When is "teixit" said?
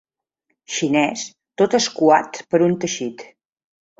2.85-3.25